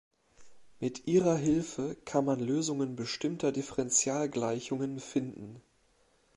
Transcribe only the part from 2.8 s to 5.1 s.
bestimmter Differentialgleichungen